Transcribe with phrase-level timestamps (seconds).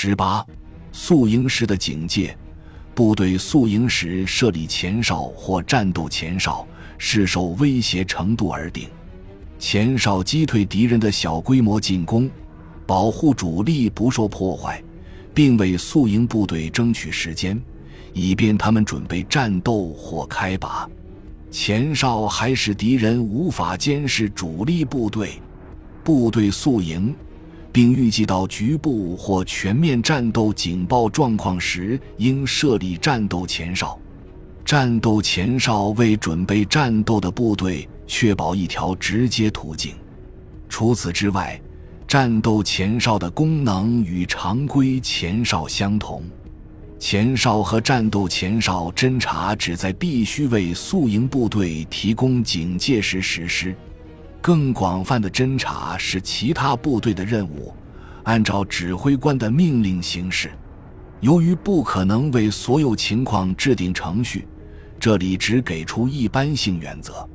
[0.00, 0.46] 十八，
[0.92, 2.38] 宿营时的警戒，
[2.94, 6.64] 部队宿营时设立前哨或战斗前哨，
[6.98, 8.88] 视受威胁程度而定。
[9.58, 12.30] 前哨击退敌人的小规模进攻，
[12.86, 14.80] 保护主力不受破坏，
[15.34, 17.60] 并为宿营部队争取时间，
[18.12, 20.88] 以便他们准备战斗或开拔。
[21.50, 25.42] 前哨还使敌人无法监视主力部队。
[26.04, 27.12] 部队宿营。
[27.72, 33.98] 并预计到局部或全面战斗警报状况时，应设立战斗前哨。
[34.64, 39.94] 战斗前哨为准备战斗的部队确保一条直接途径。
[40.68, 41.58] 除此之外，
[42.06, 46.22] 战斗前哨的功能与常规前哨相同。
[46.98, 53.74] 前哨和战斗前哨侦察只在必须为宿营部队提供警戒时实施。
[54.40, 57.74] 更广泛的侦查是其他部队的任务，
[58.22, 60.50] 按照指挥官的命令行事。
[61.20, 64.46] 由于不可能为所有情况制定程序，
[64.98, 67.28] 这里只给出一般性原则。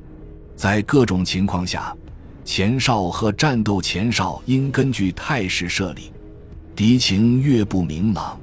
[0.55, 1.95] 在各种情况下，
[2.43, 6.11] 前哨和战斗前哨应根据态势设立。
[6.75, 8.39] 敌情越不明朗，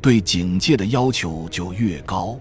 [0.00, 2.38] 对警戒的要求就越高。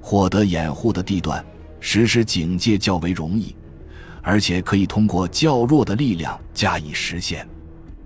[0.00, 1.44] 获得掩护的地段，
[1.80, 3.55] 实施警戒较为容易。
[4.26, 7.46] 而且可以通过较弱的力量加以实现。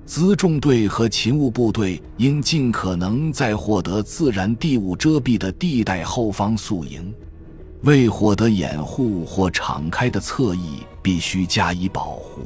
[0.06, 7.10] 辎重队和勤务部队应尽可能在获得自然地物遮蔽的地带后方宿营，
[7.84, 12.42] 为获得掩护或敞开的侧翼必须加以保护。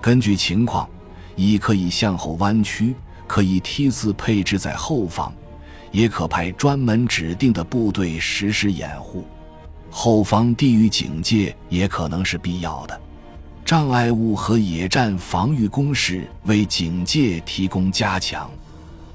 [0.00, 0.88] 根据情况，
[1.36, 2.92] 亦可以向后弯曲，
[3.28, 5.32] 可以梯次配置在后方，
[5.92, 9.24] 也可派专门指定的部队实施掩护。
[9.98, 13.00] 后方地域警戒也可能是必要的，
[13.64, 18.50] 障碍物和野战防御工事为警戒提供加强。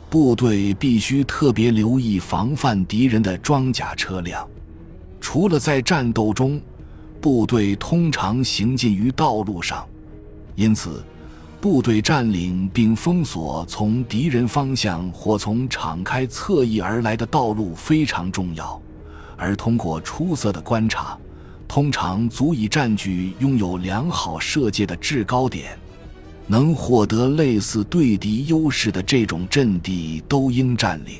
[0.10, 4.46] 部队必须特别留意防范敌人的装甲车辆。
[5.22, 6.60] 除了在战斗中，
[7.22, 9.88] 部队通常行进于道路上，
[10.56, 11.04] 因此，
[11.62, 18.82] 部队占领并封锁从敌人方向或从敞开侧翼而来的道路非常重要。
[19.42, 21.18] 而通过出色的观察，
[21.68, 25.76] 通常足以占据拥有良好射界的制高点，
[26.46, 31.16] 能获得类似对敌优势的这种阵地都应占领。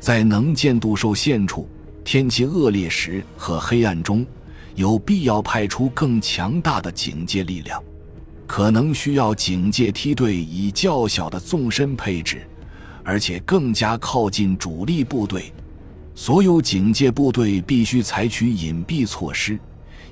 [0.00, 1.68] 在能见度受限处、
[2.02, 4.26] 天气恶劣时和黑暗中，
[4.74, 7.80] 有必要派出更强大的警戒力量，
[8.44, 12.44] 可能需要警戒梯队以较小的纵深配置，
[13.04, 15.52] 而且更加靠近主力部队。
[16.18, 19.58] 所有警戒部队必须采取隐蔽措施，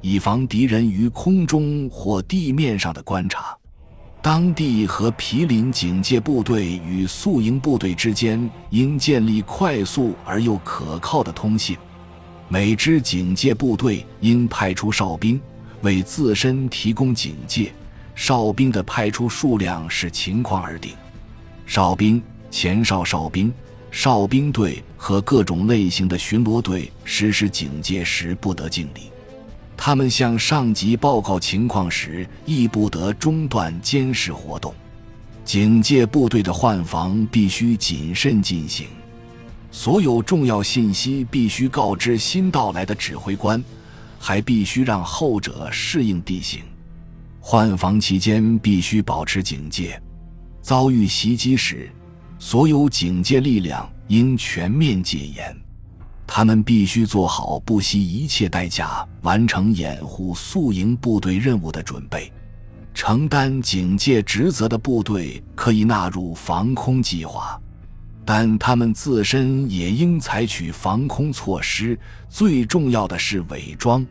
[0.03, 3.56] 以防敌人于空中或地面上的观察。
[4.20, 11.75] 当地和毗邻警戒部队与宿营部队之间应建立快速而又可靠的通信。
[12.48, 15.41] 每支警戒部队应派出哨兵
[15.81, 17.72] 为自身提供警戒，
[18.14, 20.93] 哨兵的派出数量视情况而定。
[21.64, 23.50] 哨兵、前哨哨兵。
[23.94, 29.03] 哨兵队和各种类型的巡逻队实施警戒时不得敬礼，
[29.77, 34.75] 他们向上级报告情况时亦不得中断监视活动。
[35.44, 38.88] 警戒部队的换防必须谨慎进行，
[39.71, 43.62] 所有重要信息必须告知新到来的指挥官，
[44.19, 46.62] 还必须让后者适应地形。
[47.38, 50.03] 换防期间必须保持警戒，
[50.61, 51.88] 遭遇袭击时。
[52.47, 55.56] 所有警戒力量应全面戒严，
[56.27, 62.31] 他们必须做好不惜一切代价完成掩护宿营部队任务的准备。
[62.93, 67.59] 承担警戒职责的部队可以纳入防空计划，
[68.27, 71.99] 但他们自身也应采取防空措施。
[72.28, 74.05] 最重要的是伪装。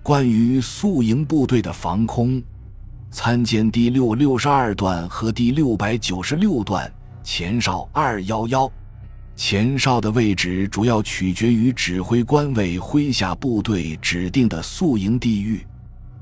[0.00, 2.40] 关于宿营部队的防空，
[3.10, 6.88] 参见第六六十二段和第六百九十六段。
[7.24, 8.70] 前哨二幺幺，
[9.34, 15.66] 前哨的位置主要取决于指挥官为麾下部队指定的宿营地域，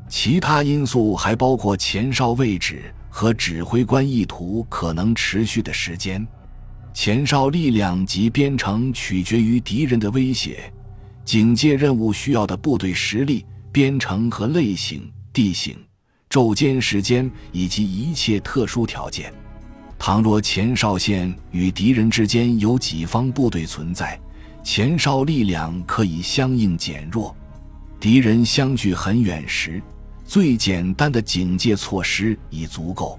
[0.08, 6.24] 其他因素还包括前哨位置和指挥官意图可能持续的时间。
[6.94, 10.72] 前哨力量及编程取决于敌人的威胁、
[11.24, 15.76] 警戒任务需要的部队实力、编程和类型、地形、
[16.30, 19.34] 昼间时间以及一切特殊条件。
[20.04, 24.18] 倘若前哨线与敌人之间有己方部队存在，
[24.64, 27.32] 前哨力量可以相应减弱。
[28.00, 29.80] 敌人相距很远时，
[30.24, 33.16] 最简单的警戒措施已足够。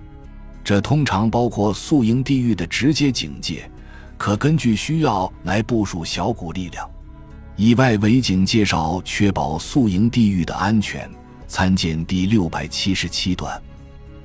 [0.62, 3.72] 这通常包括宿营地域的直接警戒，
[4.18, 6.86] 可根据需要来部署小股力量。
[7.56, 11.10] 以外围警介绍确保宿营地域的安全，
[11.48, 13.58] 参见第六百七十七段。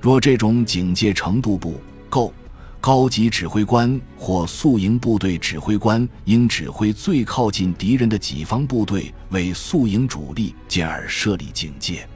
[0.00, 1.80] 若这种警戒程度不
[2.10, 2.34] 够，
[2.80, 12.08] 高级指挥官或宿营部队指挥官应指挥最靠近敌人的己方部队为宿营主力，进而设立警戒。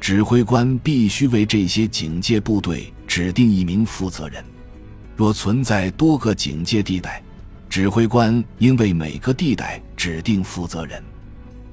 [0.00, 4.44] 指挥官必须为这些警戒部队指定一名负责人。
[5.16, 7.22] 若存在多个警戒地带，
[7.68, 11.02] 指挥官应为每个地带指定负责人。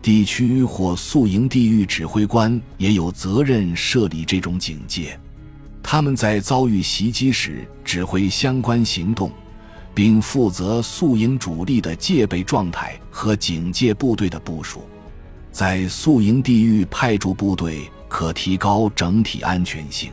[0.01, 5.18] 地区或宿营地域指挥官也有责任设立这种警戒。
[5.83, 9.30] 他们在遭遇袭击时指挥相关行动，
[9.94, 14.83] 并负责宿营主力的戒备状态和警戒部队的部署。
[15.51, 20.12] 在宿营地域派驻部队可提高整体安全性。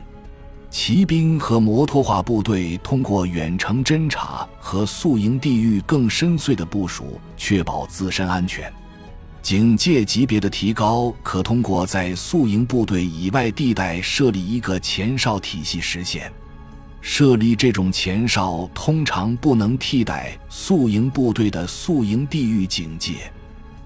[0.69, 8.71] 骑兵和摩托化部队通过远程侦察和宿营地域更深邃的部署，确保自身安全。
[9.41, 16.31] 警戒级别的提高可通过在宿营部队以外地带设立一个前哨体系实现。
[17.01, 23.31] 设立这种前哨通常不能替代宿营部队的宿营地域警戒。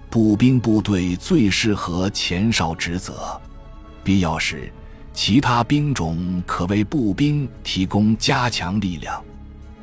[0.10, 3.40] 步兵部队最适合前哨职责，
[4.04, 4.72] 必要时。
[5.14, 9.24] 其他兵种可为步兵提供加强力量。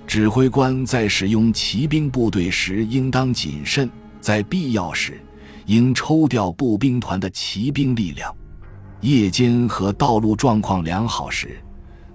[0.06, 3.90] 指挥官在使用骑兵部队时应当谨慎，
[4.20, 5.18] 在必要时
[5.66, 8.34] 应抽调步兵团的骑兵力量。
[9.00, 11.60] 夜间和道路状况良好时，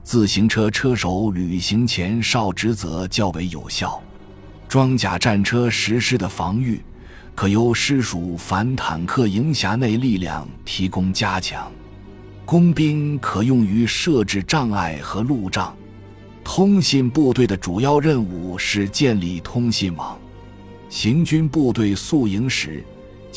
[0.04, 4.02] 自行车车手履行前哨职责较为有效。
[4.68, 6.82] 装甲战车实施的防御，
[7.36, 11.72] 可由师属反坦克营辖内力量提供加强。
[12.46, 15.76] 工兵可用于设置障碍和路障。
[16.44, 20.18] 通信部队的主要任务是建立通信网。
[20.88, 22.82] 行军部队宿营时，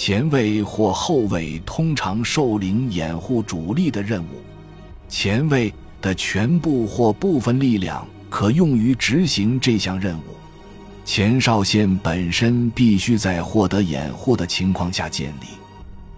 [0.03, 4.43] 前卫或后卫通常受领掩护主力的任务。
[5.11, 5.71] 前卫
[6.01, 10.23] 的全部或部分力量可用于执行这项任务。
[11.05, 15.49] 前哨线本身必须在获得掩护的情况下建立。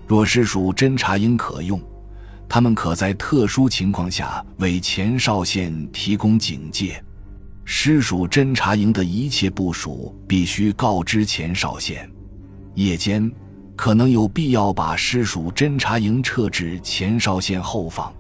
[0.07, 1.83] 若是属侦察营可用。
[2.49, 7.03] 他们可在特殊情况下为前哨线提供警戒。
[7.65, 12.09] 师属侦察营的一切部署必须告知前哨线。
[12.75, 13.31] 夜间
[13.83, 18.15] 可能有必要把师属侦察营撤至前哨线后方，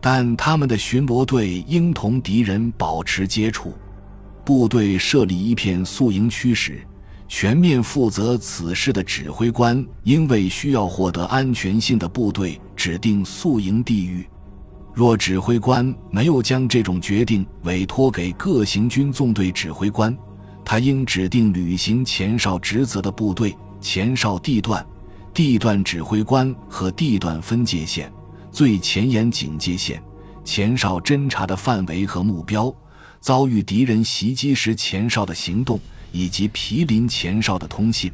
[0.00, 3.74] 但他们的巡逻队应同敌人保持接触。
[4.44, 6.80] 部队设立一片宿营区时。
[7.26, 14.24] 全面负责此事的指挥官应为需要获得安全性的部队指定宿营地域。
[14.94, 20.16] 若指挥官没有将这种决定委托给各行军纵队指挥官，
[20.64, 24.86] 他应指定履行前哨职责的部队、前哨地段、
[25.34, 28.12] 地段指挥官和地段分界线、
[28.50, 30.02] 最前沿警戒线、
[30.44, 32.74] 前哨侦察的范围和目标、
[33.20, 35.78] 遭遇敌人袭击时前哨的行动。
[36.14, 38.12] 以及毗邻前哨的通信，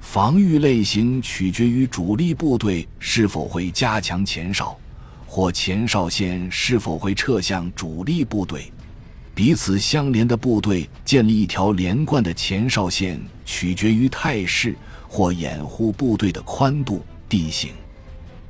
[0.00, 4.74] 防御类型取决于主力部队是否会加强前哨，
[5.26, 8.72] 或前哨线是否会撤向主力部队。
[9.34, 14.74] 彼此相连的部队建立一条连贯的前哨线，取决于态势
[15.08, 17.70] 或掩护部队的宽度、地形。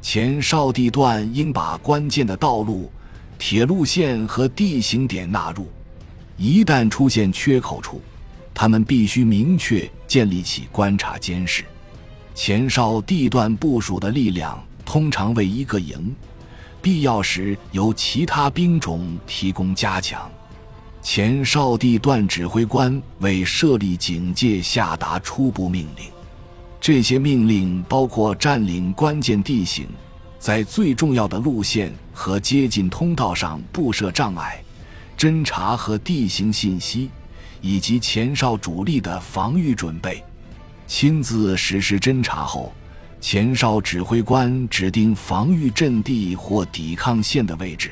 [0.03, 2.91] 前哨地段应把关键的道路、
[3.39, 5.69] 铁路线和地形点纳入，
[6.37, 8.01] 一旦出现缺口处。
[8.53, 11.65] 他们必须明确建立起观察监视、
[12.35, 16.13] 前哨地段部署的力量，通常为一个营，
[16.83, 20.29] 必要时由其他兵种提供加强。
[21.01, 26.07] 前哨地段指挥官为设立警戒下达初步命令，
[26.81, 29.87] 这些命令包括占领关键地形，
[30.39, 34.63] 在最重要的路线和接近通道上布设障碍，
[35.17, 37.11] 侦察和地形信息。
[37.61, 40.23] 以及前哨主力的防御准备，
[40.87, 42.73] 亲自实施侦察后，
[43.21, 47.91] 前哨指挥官指定防御阵地或抵抗线的位置。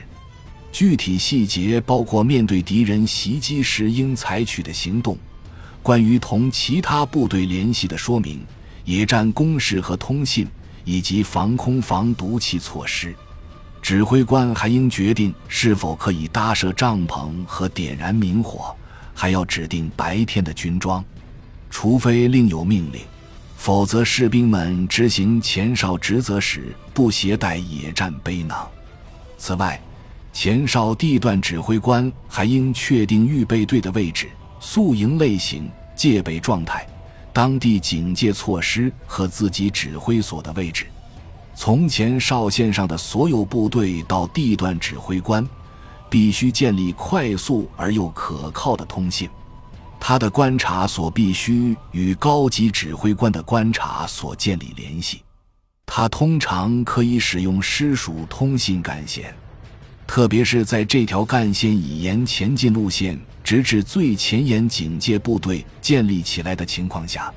[0.70, 5.18] 具体细节包括面对敌人袭击时应采取的行动，
[5.82, 8.46] 关于同其他部队联系的说明，
[8.86, 10.48] 野战工事和通信，
[10.84, 13.14] 以及防空防毒气措施。
[13.82, 18.74] 指挥官还应决定是否可以搭设帐篷和点燃明火。
[19.18, 21.02] 还要指定白天的军装，
[21.70, 23.00] 除非另有命令，
[23.56, 28.68] 否则士兵们执行前哨职责时不携带野战背囊。
[29.38, 29.80] 此外，
[30.34, 34.28] 前哨地段指挥官还应确定预备队的位置、
[34.60, 36.86] 宿营类型、戒备状态、
[37.36, 40.86] 当地警戒措施和自己指挥所的位置。
[41.54, 45.46] 从前哨线上的所有部队到地段指挥官，
[46.08, 49.28] 必须建立快速而又可靠的通信。
[50.00, 55.20] 他的观察所必须与高级指挥官的观察所建立联系。
[55.84, 59.34] 他通常可以使用师属通信干线，
[60.06, 67.32] 特别是在这条干线以沿前进路线直至最前沿警戒部队建立起来的情况下。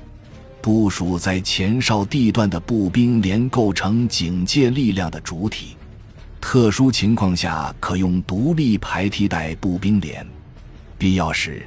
[0.60, 5.76] 部署在前哨地段的步兵连构成警戒力量的主体，
[6.40, 10.26] 特殊情况下可用独立排替代步兵连。
[10.98, 11.64] 必要时，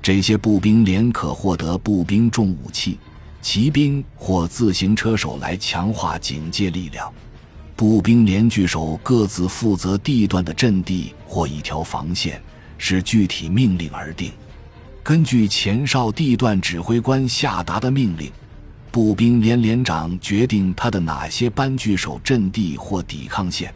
[0.00, 2.98] 这些步兵连可获得步兵重武器、
[3.42, 7.12] 骑兵或自行车手来强化警戒力量。
[7.76, 12.40] 步兵连据守各自负责地段的阵地或一条防线，
[12.84, 14.32] 是具体命令而定。
[15.04, 18.28] 根据前哨地段指挥官下达的命令，
[18.90, 23.72] 步兵连连长决定他的哪些班据守阵地或抵抗线，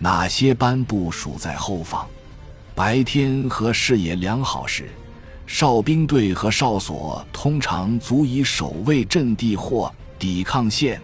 [0.00, 2.04] 哪些班部署在后方。
[2.74, 4.88] 白天和视野良好时，
[5.46, 11.00] 哨兵队和哨所通常足以守卫阵地或抵抗线。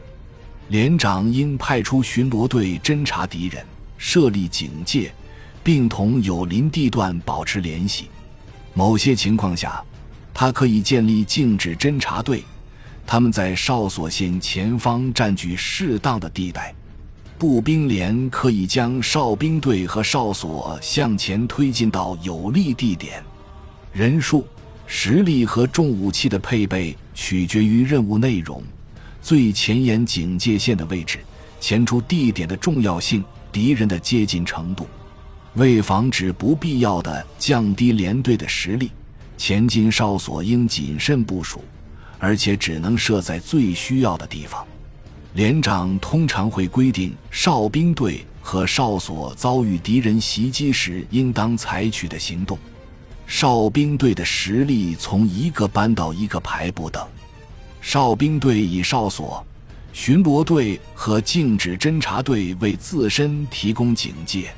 [0.71, 3.65] 连长应派出巡逻队侦察敌人，
[3.97, 5.15] 设立警戒，
[5.65, 8.11] 并同有邻地段保持联系。
[8.75, 9.83] 某些情况下，
[10.35, 12.45] 他可以建立静止侦察队，
[13.07, 16.75] 他们在哨所线前方占据适当的地带。
[17.37, 23.23] 步兵连可以将哨兵队和哨所向前推进到有利地点。
[23.93, 24.47] 人数、
[24.87, 28.63] 实力和重武器的配备取决于任务内容、
[29.21, 31.19] 最前沿警戒线的位置、
[31.61, 34.87] 前出地点的重要性、敌人的接近程度。
[35.55, 38.91] 为防止不必要的降低连队的实力，
[39.37, 41.63] 前进哨所应谨慎部署，
[42.19, 44.67] 而且只能设在最需要的地方。
[45.35, 52.59] 连长通常会规定哨兵队和哨所遭遇敌人袭击时应当采取的行动。
[53.27, 57.05] 哨兵队的实力从一个班到一个排不等。
[57.81, 59.45] 哨兵队以哨所、
[59.93, 64.53] 巡逻队和静止侦察队为自身提供警戒。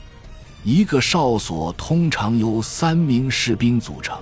[0.67, 4.19] 一个哨所通常由三名士兵组成，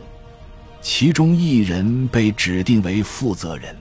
[0.83, 3.75] 其中一人被指定为负责人。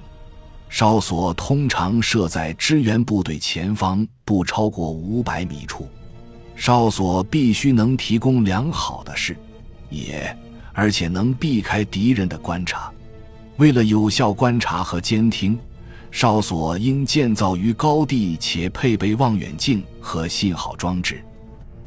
[0.70, 5.90] 哨所通常设在支援部队前方不超过五百米处。
[6.56, 9.36] 哨所必须能提供良好的视
[9.90, 10.34] 野，
[10.72, 12.90] 而且能避开敌人的观察。
[13.58, 15.60] 为了有效观察和监听，
[16.12, 21.22] 哨所应建造于高地，且配备望远镜和信号装置。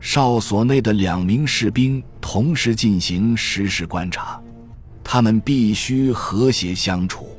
[0.06, 4.40] 哨所内的两名士兵同时进行实时观察，
[5.02, 7.36] 他们必须和谐相处。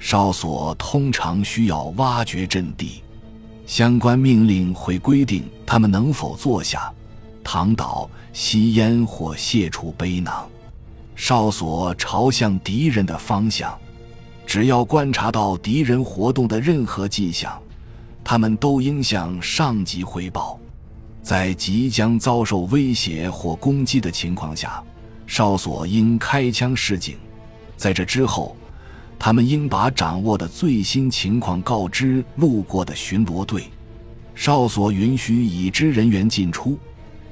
[0.00, 3.04] 哨所通常需要挖掘阵地，
[3.66, 6.92] 相关命令会规定他们能否坐下、
[7.44, 10.44] 躺倒、吸烟或卸除背囊。
[11.14, 13.78] 哨所朝向敌人的方向，
[14.44, 17.56] 只要观察到敌人活动的任何迹象，
[18.24, 20.58] 他们都应向上级汇报。
[21.22, 24.82] 在即将遭受威胁或攻击的情况下，
[25.26, 27.16] 哨所应开枪示警。
[27.76, 28.56] 在这之后，
[29.18, 33.64] 他们应把掌握的最新情况告知路过的巡逻队。
[34.34, 36.76] 哨所允许已知人员进出，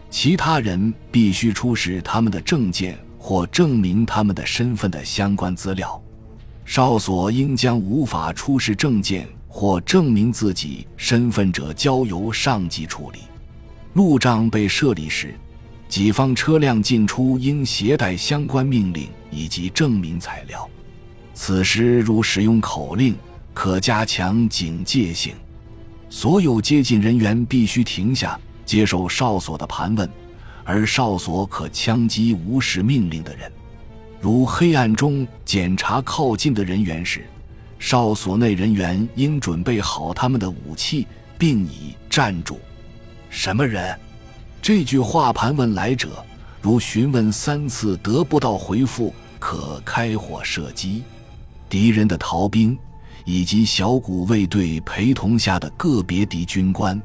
[0.09, 6.01] 其他人必须出示他们的证件或证明他们的身份的相关资料。
[6.65, 13.21] 哨所应将无法出示证件或证明自己身份者交由上级处理。
[13.95, 15.35] 路障被设立时，
[15.89, 20.69] 己方车辆进出应携带相关命令以及证明材料。
[21.35, 23.17] 此时如使用口令，
[23.53, 25.35] 可加强警戒性。
[26.09, 30.09] 所有接近人员必须停下，接受哨所的盘问，
[30.65, 33.51] 而哨所可枪击无视命令的人。
[34.21, 37.27] 如黑暗中检查靠近的人员时，
[37.79, 41.07] 哨所内人员应准备好他们的武器，
[41.37, 42.61] 并已站住。
[43.31, 43.97] 什么人？
[44.61, 46.23] 这句话盘问来者，
[46.61, 51.05] 如询问三次得不到回复，可开火射击。
[51.69, 52.77] 敌人的逃兵，
[53.25, 57.01] 以及小股卫队陪同下的个别敌军官，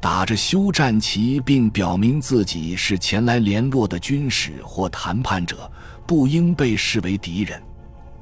[0.00, 5.70] 打着休战旗，并表明自己是前来联络的军使或谈判者，
[6.06, 7.60] 不应被视为敌人。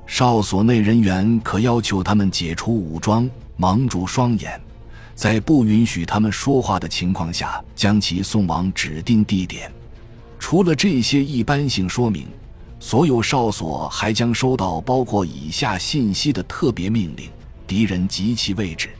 [0.07, 4.59] 哨所内人员可要求他们解除武装，蒙住双眼。
[5.16, 9.73] 在不允许他们说话的情况下，将其送往指定地点。
[10.38, 12.26] 除了这些一般性说明，
[12.78, 17.30] 所有哨所还将收到包括以下信息的特别命令：
[17.66, 18.90] 敌人及其位置、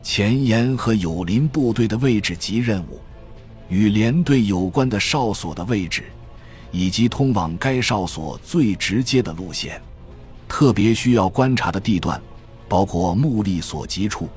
[0.00, 3.00] 前沿和友邻部队的位置及任务，
[3.68, 6.04] 与连队有关的哨所的位置，
[6.70, 9.82] 以及通往该哨所最直接的路线。
[10.46, 12.18] 特别需要观察的地段，
[12.68, 14.28] 包括目力所及处、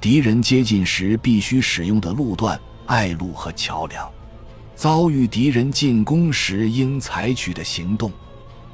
[0.00, 4.10] 敌人接近时必须使用的路段、隘路和桥梁。
[4.74, 8.10] 遭遇敌人进攻时应采取的行动，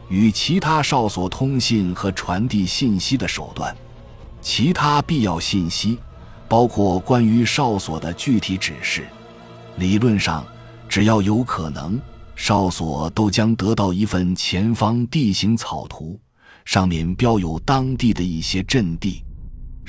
[0.09, 3.76] 与其他哨所通信和传递信息的手段，
[4.40, 5.99] 其他必要信息，
[6.49, 9.04] 包括关于哨所的具体指示。
[9.78, 10.47] 理论上，
[10.88, 12.00] 只要有可能，
[12.37, 16.16] 哨所都将得到一份前方地形草图，
[16.64, 19.25] 上面标有当地的一些阵地。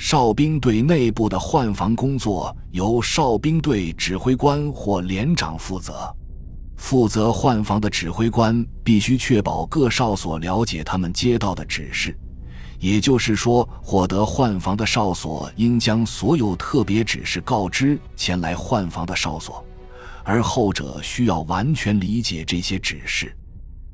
[0.00, 6.08] 哨兵队内部的换防工作由哨兵队指挥官或连长负责。
[6.76, 12.16] 负责换防的指挥官必须确保各哨所了解他们接到的指示，
[12.78, 19.64] 也就是说，获得换防的哨所应将所有特别指示告知前来换防的哨所，
[20.22, 23.36] 而后者需要完全理解这些指示。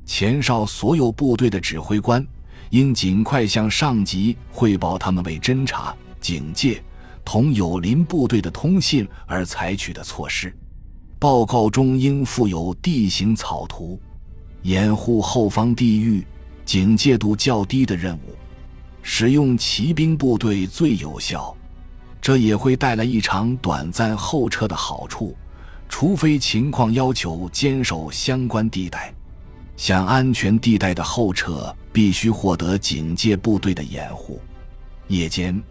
[0.05, 2.25] 前哨所有部队的指挥官。
[2.75, 6.83] 应尽快向上级汇报他们为侦察、警戒
[7.23, 10.53] 同友邻部队的通信而采取的措施。
[11.17, 13.97] 报告中应附有地形草图，
[14.63, 16.27] 掩护后方地域、
[16.65, 18.35] 警戒度较低的任务。
[19.01, 21.55] 使用骑兵部队最有效，
[22.19, 25.33] 这也会带来一场短暂后撤的好处，
[25.87, 29.13] 除非情况要求坚守相关地带。
[29.77, 34.39] 向安全地带的后撤必须获得警戒部队的掩护。
[35.07, 35.61] 夜间，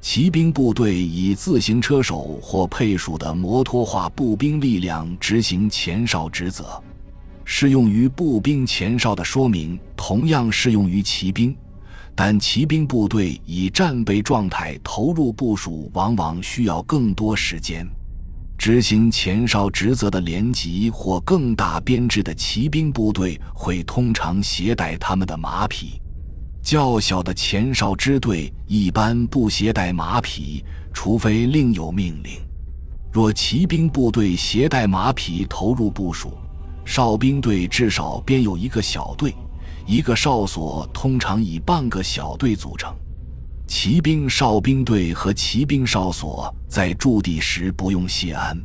[0.00, 6.82] 骑兵部队以自行车手或配属的摩托化步兵力量执行前哨职责。
[7.46, 11.54] 适用于步兵前哨的说明同样适用于骑兵，
[12.14, 17.86] 但骑兵部队以战备状态投入部署，往往需要更多时间。
[18.64, 26.00] 执行前哨职责的连级或更大编制的骑兵部队会通常携带他们的马匹，
[26.62, 32.40] 较小的前哨支队一般不携带马匹，除非另有命令。
[33.12, 36.32] 若骑兵部队携带马匹投入部署，
[36.86, 39.34] 哨兵队至少编有一个小队，
[39.86, 42.96] 一个哨所通常以半个小队组成。
[43.66, 48.56] 骑兵哨兵队和骑兵哨所在驻地时不用谢安。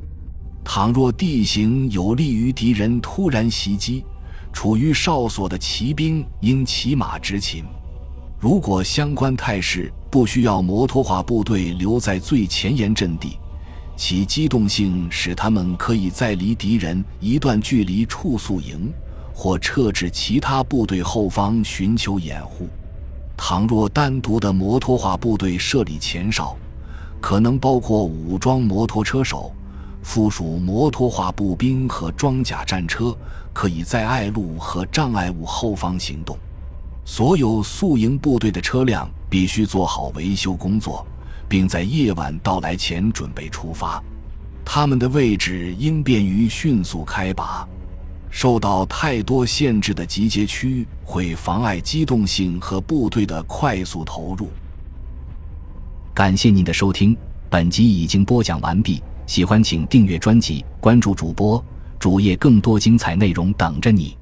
[0.64, 4.04] 倘若地形有利于敌人突然袭击，
[4.52, 7.64] 处于哨所的骑兵应骑马执勤。
[8.40, 13.40] 如果相关态势不需要摩托化部队留在最前沿阵地，
[13.96, 18.92] 其机动性使他们可以在离敌人一段距离处宿营，
[19.34, 22.70] 或撤至其他部队后方寻求掩护。
[23.42, 26.58] 倘若单独的摩托化部队设立前哨，
[27.22, 29.52] 可能包括武装摩托车手、
[30.04, 33.16] 附属摩托化步兵和装甲战车，
[33.54, 36.38] 可以在隘路和障碍物后方行动。
[37.06, 41.08] 所有宿营部队的车辆必须做好维修工作，
[41.48, 44.04] 并在夜晚到来前准备出发。
[44.66, 47.66] 他们的位置应便于迅速开拔。
[48.30, 54.50] 受到太多限制的集结区会妨碍机动性和部队的快速投入。
[56.14, 57.16] 感谢您的收听，
[57.50, 59.02] 本集已经播讲完毕。
[59.26, 61.64] 喜欢请订阅专辑，关注主播
[62.00, 64.18] 主页，更多精彩内容等着你。